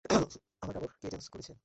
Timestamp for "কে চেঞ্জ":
1.01-1.25